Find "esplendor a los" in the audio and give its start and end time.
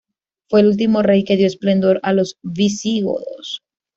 1.45-2.39